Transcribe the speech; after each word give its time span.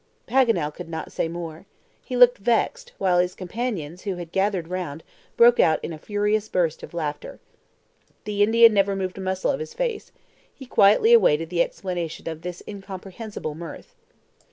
Paganel 0.27 0.73
could 0.73 0.89
not 0.89 1.11
say 1.11 1.27
more. 1.27 1.67
He 2.03 2.17
looked 2.17 2.39
vexed, 2.39 2.91
while 2.97 3.19
his 3.19 3.35
companions, 3.35 4.01
who 4.01 4.15
had 4.15 4.29
all 4.29 4.33
gathered 4.33 4.67
round, 4.67 5.03
broke 5.37 5.59
out 5.59 5.79
in 5.83 5.93
a 5.93 5.99
furious 5.99 6.49
burst 6.49 6.81
of 6.81 6.95
laughter. 6.95 7.39
The 8.23 8.41
Indian 8.41 8.73
never 8.73 8.95
moved 8.95 9.19
a 9.19 9.21
muscle 9.21 9.51
of 9.51 9.59
his 9.59 9.75
face. 9.75 10.11
He 10.51 10.65
quietly 10.65 11.13
awaited 11.13 11.51
the 11.51 11.61
explanation 11.61 12.27
of 12.27 12.41
this 12.41 12.63
incomprehensible 12.67 13.53
mirth. 13.53 13.93